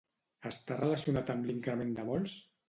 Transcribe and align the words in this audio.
Està 0.51 0.77
relacionat 0.79 1.29
amb 1.35 1.51
l'increment 1.51 1.93
de 2.01 2.09
vols? 2.11 2.35